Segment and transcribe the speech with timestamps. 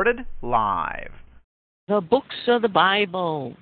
[0.00, 1.10] Recorded live.
[1.86, 3.54] The books of the Bible.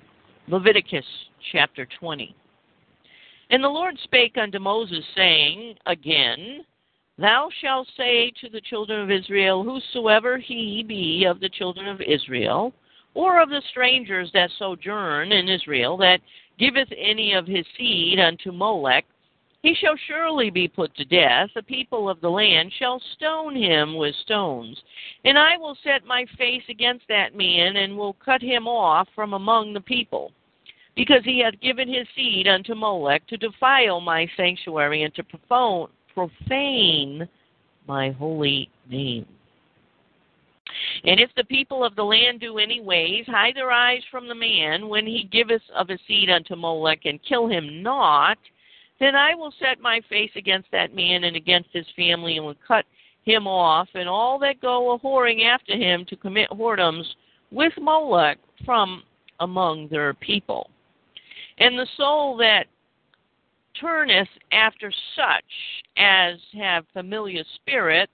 [0.47, 1.03] Leviticus
[1.51, 2.33] chapter 20.
[3.49, 6.61] And the Lord spake unto Moses, saying, Again,
[7.17, 11.99] Thou shalt say to the children of Israel, Whosoever he be of the children of
[11.99, 12.71] Israel,
[13.15, 16.21] or of the strangers that sojourn in Israel, that
[16.57, 19.03] giveth any of his seed unto Molech,
[19.61, 21.49] he shall surely be put to death.
[21.53, 24.81] The people of the land shall stone him with stones.
[25.25, 29.33] And I will set my face against that man, and will cut him off from
[29.33, 30.31] among the people,
[30.95, 35.25] because he hath given his seed unto Molech to defile my sanctuary and to
[36.13, 37.27] profane
[37.87, 39.25] my holy name.
[41.03, 44.35] And if the people of the land do any ways, hide their eyes from the
[44.35, 48.37] man when he giveth of his seed unto Molech, and kill him not,
[48.99, 52.55] then I will set my face against that man and against his family, and will
[52.67, 52.85] cut
[53.23, 57.05] him off, and all that go a whoring after him to commit whoredoms
[57.51, 59.03] with Molech from
[59.39, 60.69] among their people.
[61.59, 62.65] And the soul that
[63.79, 65.43] turneth after such
[65.97, 68.11] as have familiar spirits,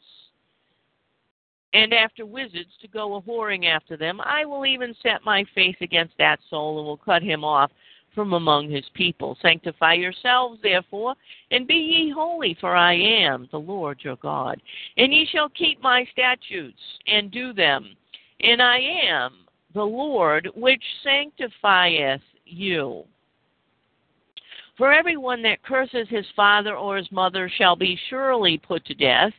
[1.74, 5.76] and after wizards to go a whoring after them, I will even set my face
[5.82, 7.72] against that soul and will cut him off
[8.16, 9.38] from among his people.
[9.42, 11.14] Sanctify yourselves, therefore,
[11.52, 14.60] and be ye holy, for I am the Lord your God.
[14.98, 17.96] And ye shall keep my statutes and do them.
[18.40, 19.34] And I am
[19.74, 23.04] the Lord which sanctifieth you.
[24.78, 29.32] For everyone that curses his father or his mother shall be surely put to death.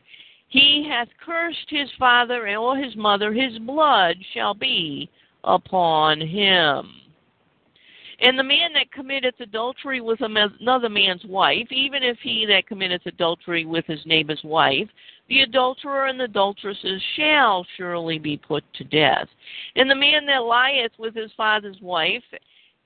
[0.47, 5.09] He hath cursed his father or his mother, his blood shall be
[5.43, 6.89] upon him.
[8.19, 13.05] And the man that committeth adultery with another man's wife, even if he that committeth
[13.05, 14.89] adultery with his neighbor's wife,
[15.29, 19.27] the adulterer and the adulteresses shall surely be put to death.
[19.75, 22.23] And the man that lieth with his father's wife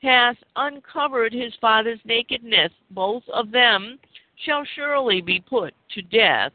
[0.02, 4.00] hath uncovered his father's nakedness, both of them
[4.46, 6.52] shall surely be put to death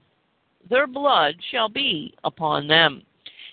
[0.68, 3.02] their blood shall be upon them.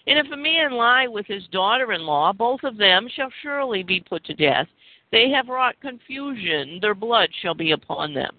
[0.08, 3.84] And if a man lie with his daughter in law, both of them shall surely
[3.84, 4.68] be put to death.
[5.13, 8.35] They have wrought confusion, their blood shall be upon them.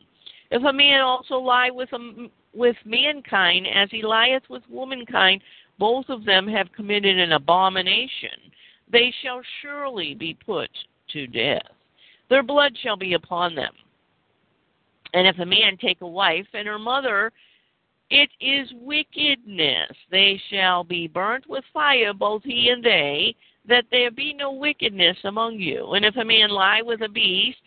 [0.50, 5.40] If a man also lie with, a, with mankind as he lieth with womankind,
[5.78, 8.50] both of them have committed an abomination.
[8.90, 10.68] They shall surely be put
[11.12, 11.62] to death.
[12.28, 13.72] Their blood shall be upon them.
[15.12, 17.30] And if a man take a wife, and her mother
[18.10, 19.90] it is wickedness.
[20.10, 23.34] They shall be burnt with fire, both he and they,
[23.66, 25.92] that there be no wickedness among you.
[25.92, 27.58] And if a man lie with a beast,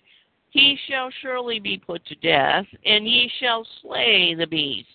[0.50, 4.88] he shall surely be put to death, and ye shall slay the beast.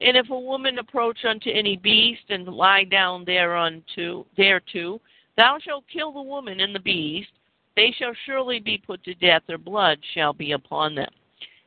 [0.00, 5.00] And if a woman approach unto any beast and lie down thereunto, thereto,
[5.36, 7.30] thou shalt kill the woman and the beast.
[7.76, 11.10] They shall surely be put to death, their blood shall be upon them.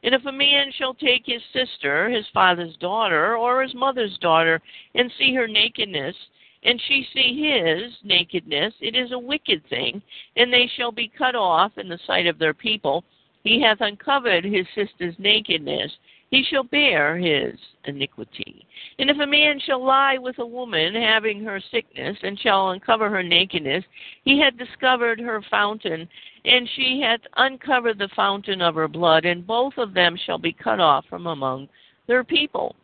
[0.03, 4.61] And if a man shall take his sister, his father's daughter, or his mother's daughter,
[4.95, 6.15] and see her nakedness,
[6.63, 10.01] and she see his nakedness, it is a wicked thing,
[10.35, 13.03] and they shall be cut off in the sight of their people.
[13.43, 15.91] He hath uncovered his sister's nakedness,
[16.33, 18.65] he shall bear his iniquity.
[18.97, 23.07] And if a man shall lie with a woman having her sickness, and shall uncover
[23.09, 23.83] her nakedness,
[24.25, 26.09] he hath discovered her fountain,
[26.45, 30.53] and she hath uncovered the fountain of her blood, and both of them shall be
[30.53, 31.69] cut off from among
[32.07, 32.75] their people.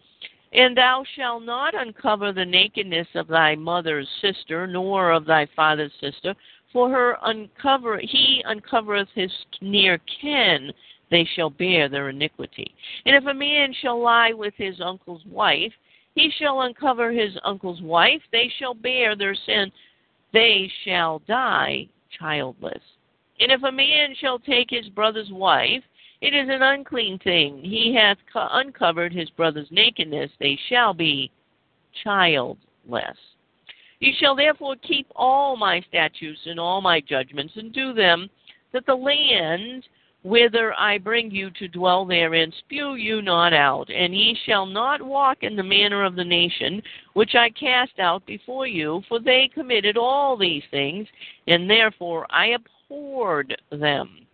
[0.54, 5.92] And thou shalt not uncover the nakedness of thy mother's sister, nor of thy father's
[6.00, 6.36] sister,
[6.74, 9.32] for her uncover he uncovereth his
[9.62, 10.72] near kin
[11.12, 12.72] they shall bear their iniquity.
[13.06, 15.74] And if a man shall lie with his uncle's wife,
[16.16, 19.72] he shall uncover his uncle's wife, they shall bear their sin,
[20.34, 21.88] they shall die
[22.18, 22.82] childless.
[23.40, 25.84] And if a man shall take his brother's wife,
[26.22, 27.62] it is an unclean thing.
[27.64, 31.32] He hath uncovered his brother's nakedness, they shall be
[32.04, 33.18] childless.
[34.00, 38.30] You shall therefore keep all my statutes and all my judgments and do them,
[38.72, 39.86] that the land
[40.24, 45.02] whither I bring you to dwell therein, spew you not out, and ye shall not
[45.02, 46.82] walk in the manner of the nation
[47.14, 51.08] which I cast out before you, for they committed all these things,
[51.48, 52.48] and therefore I
[52.90, 54.26] abhorred them.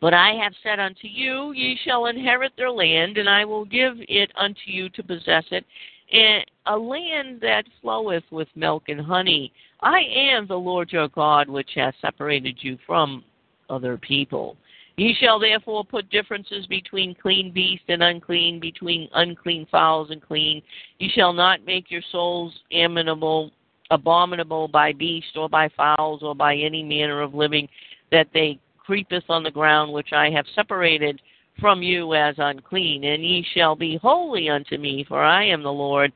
[0.00, 3.96] But I have said unto you, Ye shall inherit their land, and I will give
[4.08, 5.64] it unto you to possess it,
[6.12, 9.52] and a land that floweth with milk and honey.
[9.80, 13.24] I am the Lord your God, which hath separated you from
[13.68, 14.56] other people.
[14.96, 20.62] Ye shall therefore put differences between clean beast and unclean, between unclean fowls and clean.
[20.98, 23.52] Ye shall not make your souls amenable,
[23.90, 27.68] abominable by beast or by fowls or by any manner of living,
[28.10, 31.20] that they creepeth on the ground which I have separated
[31.60, 33.04] from you as unclean.
[33.04, 36.12] And ye shall be holy unto me, for I am the Lord,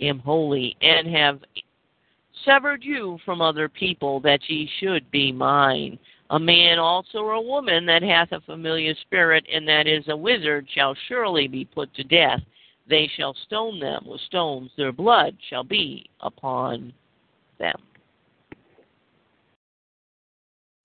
[0.00, 1.40] am holy, and have
[2.44, 5.98] severed you from other people, that ye should be mine.
[6.30, 10.16] A man also or a woman that hath a familiar spirit, and that is a
[10.16, 12.40] wizard, shall surely be put to death.
[12.88, 16.92] They shall stone them with stones, their blood shall be upon
[17.58, 17.80] them.